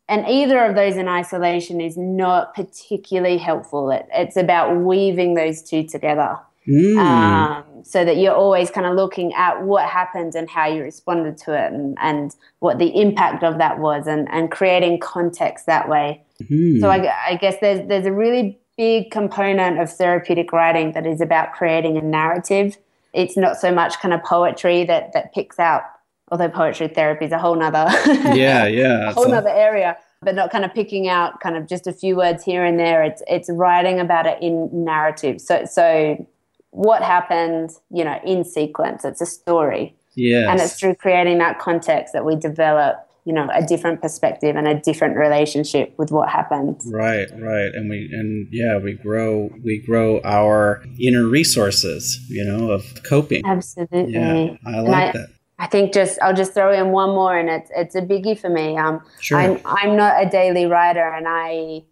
[0.09, 3.91] and either of those in isolation is not particularly helpful.
[3.91, 6.35] It, it's about weaving those two together.
[6.67, 6.97] Mm.
[6.97, 11.37] Um, so that you're always kind of looking at what happened and how you responded
[11.37, 15.87] to it and, and what the impact of that was and, and creating context that
[15.87, 16.23] way.
[16.43, 16.79] Mm.
[16.79, 21.19] So I, I guess there's, there's a really big component of therapeutic writing that is
[21.19, 22.77] about creating a narrative.
[23.11, 25.83] It's not so much kind of poetry that, that picks out
[26.31, 27.87] although poetry therapy is a whole nother
[28.35, 31.93] yeah yeah whole nother area but not kind of picking out kind of just a
[31.93, 33.03] few words here and there.
[33.03, 35.39] It's it's writing about it in narrative.
[35.39, 36.27] So so
[36.71, 39.05] what happened you know in sequence?
[39.05, 39.95] It's a story.
[40.15, 44.55] Yeah and it's through creating that context that we develop you know a different perspective
[44.55, 49.49] and a different relationship with what happened right right and we and yeah we grow
[49.63, 55.29] we grow our inner resources you know of coping absolutely yeah i like I, that
[55.59, 58.49] I think just I'll just throw in one more, and it's it's a biggie for
[58.49, 58.77] me.
[58.77, 59.37] Um, sure.
[59.37, 61.83] I'm I'm not a daily writer, and I,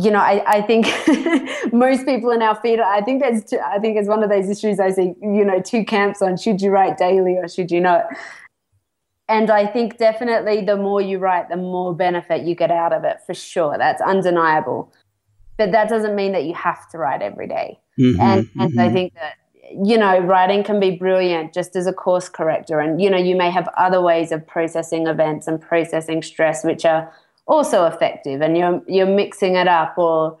[0.00, 0.86] you know, I, I think
[1.72, 2.80] most people in our field.
[2.80, 5.14] I think there's two, I think it's one of those issues I see.
[5.22, 8.06] You know, two camps on should you write daily or should you not.
[9.30, 13.04] And I think definitely the more you write, the more benefit you get out of
[13.04, 13.78] it for sure.
[13.78, 14.92] That's undeniable.
[15.56, 17.78] But that doesn't mean that you have to write every day.
[17.98, 18.80] Mm-hmm, and and mm-hmm.
[18.80, 19.34] I think that
[19.72, 22.80] you know, writing can be brilliant just as a course corrector.
[22.80, 26.84] And, you know, you may have other ways of processing events and processing stress, which
[26.84, 27.12] are
[27.46, 28.40] also effective.
[28.40, 30.38] And you're, you're mixing it up or,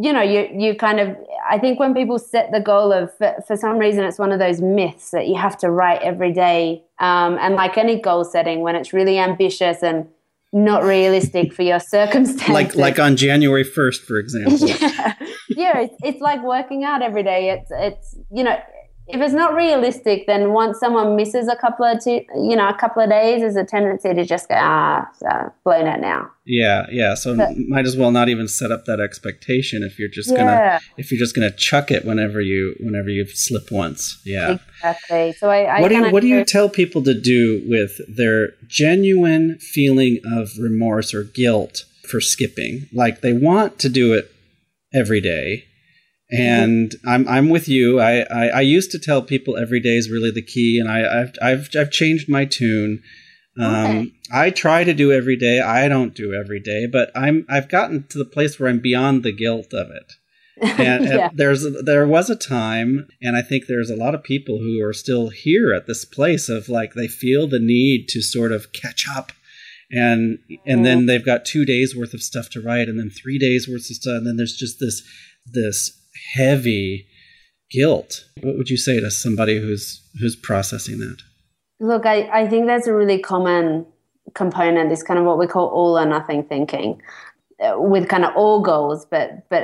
[0.00, 1.16] you know, you, you kind of,
[1.50, 4.38] I think when people set the goal of, for, for some reason, it's one of
[4.38, 6.84] those myths that you have to write every day.
[7.00, 10.06] Um, and like any goal setting, when it's really ambitious and
[10.52, 12.48] not realistic for your circumstances.
[12.48, 14.68] Like like on January first, for example.
[14.68, 15.14] yeah,
[15.48, 15.78] yeah.
[15.80, 17.50] It's, it's like working out every day.
[17.50, 18.56] It's it's you know
[19.08, 22.74] if it's not realistic, then once someone misses a couple of two, you know, a
[22.74, 26.30] couple of days, there's a tendency to just go, ah, so blown it now.
[26.44, 27.14] Yeah, yeah.
[27.14, 30.36] So but, might as well not even set up that expectation if you're just yeah.
[30.36, 34.20] gonna if you're just gonna chuck it whenever you whenever you slip once.
[34.24, 35.32] Yeah, exactly.
[35.32, 38.50] So I, I what do you, what do you tell people to do with their
[38.66, 42.88] genuine feeling of remorse or guilt for skipping?
[42.92, 44.30] Like they want to do it
[44.94, 45.64] every day
[46.30, 48.00] and I'm I'm with you.
[48.00, 51.20] I, I, I used to tell people every day is really the key, and I
[51.20, 53.02] I've I've, I've changed my tune.
[53.58, 54.12] Um, okay.
[54.32, 55.60] I try to do every day.
[55.60, 59.22] I don't do every day, but I'm I've gotten to the place where I'm beyond
[59.22, 60.12] the guilt of it.
[60.60, 61.28] And, yeah.
[61.28, 64.82] and there's there was a time, and I think there's a lot of people who
[64.82, 68.72] are still here at this place of like they feel the need to sort of
[68.72, 69.30] catch up
[69.90, 73.38] and and then they've got two days worth of stuff to write and then three
[73.38, 75.02] days worth of stuff and then there's just this
[75.46, 75.98] this
[76.34, 77.06] heavy
[77.70, 78.24] guilt.
[78.42, 81.18] What would you say to somebody who's who's processing that?
[81.80, 83.86] Look, I, I think that's a really common
[84.34, 87.00] component, is kind of what we call all or nothing thinking
[87.60, 89.62] uh, with kind of all goals, but but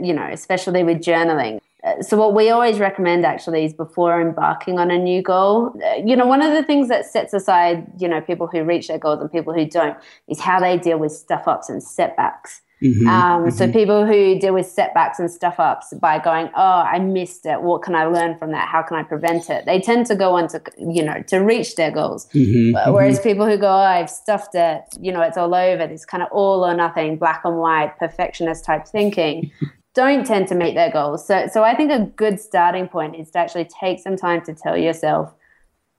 [0.00, 1.58] you know, especially with journaling.
[1.84, 5.94] Uh, so what we always recommend actually is before embarking on a new goal, uh,
[6.04, 8.98] you know, one of the things that sets aside, you know, people who reach their
[8.98, 12.60] goals and people who don't is how they deal with stuff ups and setbacks.
[12.82, 13.50] Mm-hmm, um, mm-hmm.
[13.50, 17.62] So people who deal with setbacks and stuff ups by going, oh, I missed it.
[17.62, 18.68] What can I learn from that?
[18.68, 19.64] How can I prevent it?
[19.64, 22.26] They tend to go on to, you know, to reach their goals.
[22.34, 22.92] Mm-hmm, mm-hmm.
[22.92, 25.86] Whereas people who go, oh, I've stuffed it, you know, it's all over.
[25.86, 29.50] This kind of all or nothing, black and white, perfectionist type thinking.
[29.96, 31.26] don't tend to meet their goals.
[31.26, 34.52] So, so I think a good starting point is to actually take some time to
[34.52, 35.32] tell yourself,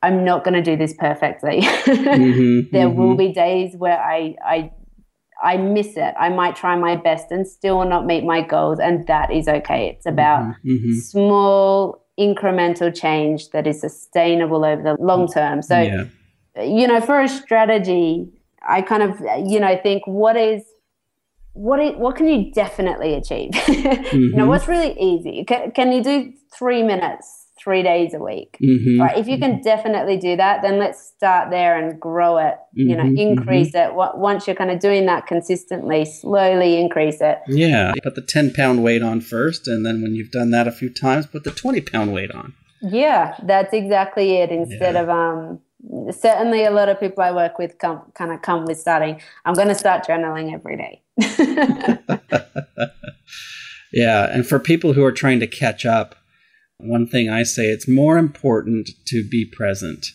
[0.04, 1.62] I'm not going to do this perfectly.
[1.88, 3.18] Mm-hmm, there will mm-hmm.
[3.18, 4.72] be days where I, I
[5.44, 6.14] I miss it.
[6.20, 9.90] I might try my best and still not meet my goals, and that is okay.
[9.90, 10.94] It's about mm-hmm, mm-hmm.
[11.00, 15.62] small incremental change that is sustainable over the long term.
[15.62, 16.06] So, yeah.
[16.64, 18.32] you know, for a strategy,
[18.68, 20.64] I kind of, you know, think what is
[21.54, 23.52] what is, what can you definitely achieve?
[23.52, 24.18] mm-hmm.
[24.18, 24.48] You know, mm-hmm.
[24.48, 25.44] what's really easy?
[25.46, 28.58] Can, can you do three minutes three days a week.
[28.64, 29.02] Mm-hmm.
[29.02, 29.18] Right.
[29.18, 32.90] If you can definitely do that, then let's start there and grow it, mm-hmm.
[32.90, 33.18] you know, mm-hmm.
[33.18, 34.00] increase mm-hmm.
[34.00, 34.18] it.
[34.18, 37.40] Once you're kind of doing that consistently, slowly increase it.
[37.46, 37.92] Yeah.
[38.02, 39.68] Put the 10 pound weight on first.
[39.68, 42.54] And then when you've done that a few times, put the 20 pound weight on.
[42.82, 43.36] Yeah.
[43.44, 44.50] That's exactly it.
[44.50, 45.02] Instead yeah.
[45.02, 45.60] of, um,
[46.14, 49.56] certainly a lot of people I work with come kind of come with starting, I'm
[49.56, 51.02] going to start journaling every day.
[53.92, 54.34] yeah.
[54.34, 56.16] And for people who are trying to catch up,
[56.80, 60.08] one thing I say it's more important to be present.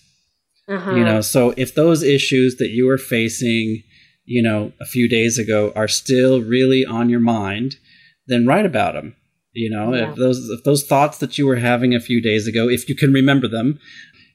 [0.69, 0.95] Uh-huh.
[0.95, 3.83] You know, so if those issues that you were facing,
[4.25, 7.77] you know, a few days ago are still really on your mind,
[8.27, 9.17] then write about them.
[9.55, 10.11] You know, yeah.
[10.11, 12.95] if those if those thoughts that you were having a few days ago, if you
[12.95, 13.79] can remember them,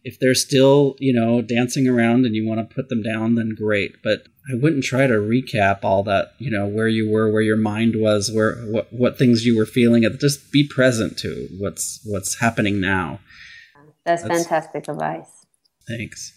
[0.07, 3.53] if they're still, you know, dancing around and you want to put them down, then
[3.57, 4.01] great.
[4.01, 7.57] But I wouldn't try to recap all that, you know, where you were, where your
[7.57, 10.03] mind was, where what what things you were feeling.
[10.17, 13.19] Just be present to what's what's happening now.
[14.05, 15.45] That's, That's fantastic advice.
[15.89, 16.31] Thanks.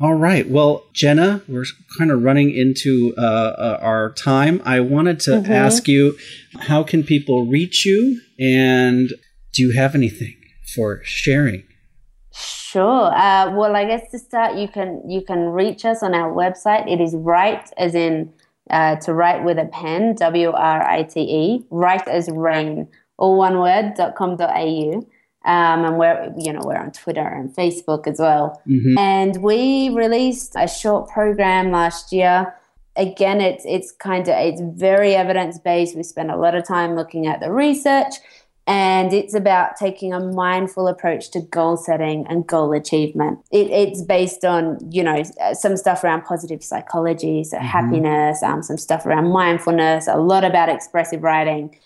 [0.00, 0.48] All right.
[0.48, 1.66] Well, Jenna, we're
[1.98, 4.62] kind of running into uh, uh, our time.
[4.64, 5.52] I wanted to mm-hmm.
[5.52, 6.16] ask you,
[6.60, 9.10] how can people reach you, and
[9.52, 10.34] do you have anything
[10.74, 11.64] for sharing?
[12.74, 13.04] Sure.
[13.14, 16.90] Uh, well, I guess to start, you can you can reach us on our website.
[16.90, 18.32] It is write as in
[18.68, 23.38] uh, to write with a pen, W R I T E, write as rain, all
[23.38, 23.94] one word.
[23.96, 25.06] dot com dot au.
[25.46, 28.60] Um, and we're you know we're on Twitter and Facebook as well.
[28.66, 28.98] Mm-hmm.
[28.98, 32.56] And we released a short program last year.
[32.96, 35.94] Again, it's it's kind of it's very evidence based.
[35.96, 38.14] We spend a lot of time looking at the research,
[38.66, 43.40] and it's about taking a mindful approach to goal setting and goal achievement.
[43.50, 47.66] It, it's based on you know some stuff around positive psychology, so mm-hmm.
[47.66, 51.76] happiness, um, some stuff around mindfulness, a lot about expressive writing.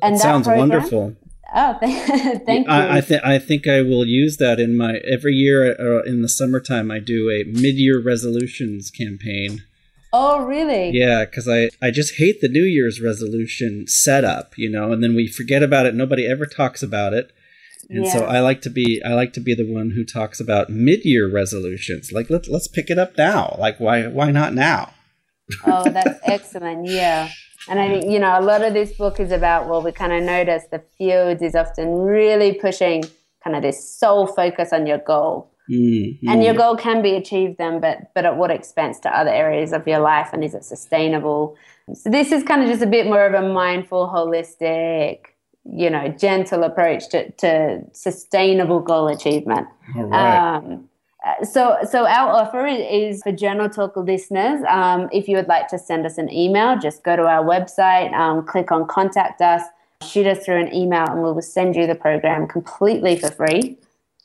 [0.00, 1.16] And that, that sounds program, wonderful
[1.54, 2.72] Oh, thank you.
[2.72, 6.20] I, I, th- I think I will use that in my every year uh, in
[6.20, 6.90] the summertime.
[6.90, 9.64] I do a mid-year resolutions campaign.
[10.12, 10.90] Oh, really?
[10.92, 15.14] Yeah, because I I just hate the New Year's resolution setup, you know, and then
[15.14, 15.94] we forget about it.
[15.94, 17.30] Nobody ever talks about it,
[17.90, 18.12] and yeah.
[18.12, 21.30] so I like to be I like to be the one who talks about mid-year
[21.30, 22.10] resolutions.
[22.12, 23.56] Like let's let's pick it up now.
[23.58, 24.94] Like why why not now?
[25.66, 26.86] oh, that's excellent.
[26.86, 27.28] Yeah.
[27.68, 30.12] And I think, you know, a lot of this book is about, well, we kind
[30.12, 33.04] of notice the field is often really pushing
[33.44, 35.52] kind of this sole focus on your goal.
[35.70, 36.28] Mm-hmm.
[36.28, 39.72] And your goal can be achieved then, but but at what expense to other areas
[39.72, 41.56] of your life and is it sustainable?
[41.94, 45.26] So this is kind of just a bit more of a mindful, holistic,
[45.64, 49.68] you know, gentle approach to, to sustainable goal achievement.
[49.94, 50.56] Right.
[50.56, 50.88] Um,
[51.42, 54.62] so, so our offer is for Journal Talk listeners.
[54.68, 58.12] Um, if you would like to send us an email, just go to our website,
[58.12, 59.62] um, click on contact us,
[60.06, 63.76] shoot us through an email, and we will send you the program completely for free.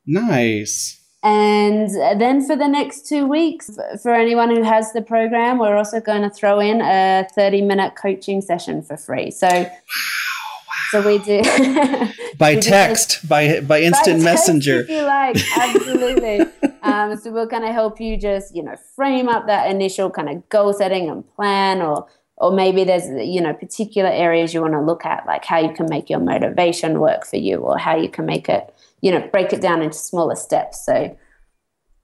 [0.06, 1.03] Nice.
[1.24, 6.02] And then for the next two weeks, for anyone who has the program, we're also
[6.02, 9.32] going to throw in a 30 minute coaching session for free.
[9.32, 10.92] So, wow, wow.
[10.92, 11.42] so we do
[12.38, 16.42] by we text, do, by by instant by messenger, if you like, absolutely.
[16.82, 20.28] Um, so we're going to help you just, you know, frame up that initial kind
[20.28, 22.06] of goal setting and plan or
[22.38, 25.74] or maybe there's you know particular areas you want to look at like how you
[25.74, 29.28] can make your motivation work for you or how you can make it you know
[29.32, 30.86] break it down into smaller steps.
[30.86, 31.18] So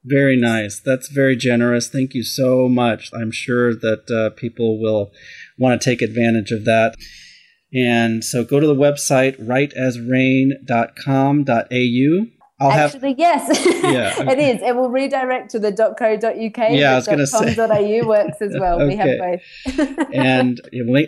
[0.03, 0.79] very nice.
[0.79, 1.89] That's very generous.
[1.89, 3.11] Thank you so much.
[3.13, 5.11] I'm sure that uh, people will
[5.57, 6.95] want to take advantage of that.
[7.73, 14.61] And so go to the website writeasrain.com.au I'll Actually, have, yes, yeah, it is.
[14.61, 16.71] It will redirect to the .co.uk.
[16.71, 18.81] Yeah, I was going to say .au works as well.
[18.81, 18.87] okay.
[18.87, 19.17] We have
[19.77, 20.09] both.
[20.13, 20.59] and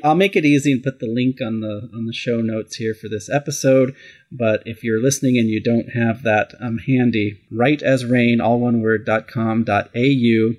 [0.01, 2.93] I'll make it easy and put the link on the on the show notes here
[2.93, 3.93] for this episode.
[4.31, 8.61] But if you're listening and you don't have that um, handy, write as rain, all
[8.61, 10.53] one word, dot com, dot au,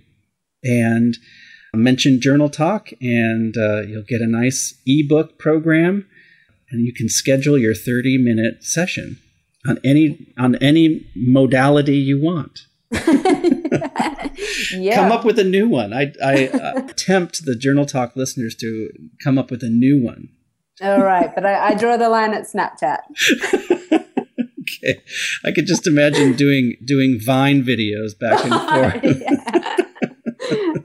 [0.63, 1.17] and
[1.75, 6.07] mention Journal Talk, and uh, you'll get a nice ebook program,
[6.71, 9.19] and you can schedule your 30 minute session
[9.67, 12.67] on any on any modality you want.
[14.73, 14.95] yeah.
[14.95, 15.93] Come up with a new one.
[15.93, 18.91] I, I uh, tempt the Journal Talk listeners to
[19.23, 20.29] come up with a new one.
[20.81, 22.99] All right, but I, I draw the line at Snapchat.
[23.93, 25.03] okay,
[25.45, 29.05] I could just imagine doing doing Vine videos back and forth.